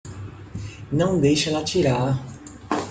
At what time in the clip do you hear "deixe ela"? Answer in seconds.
1.21-1.59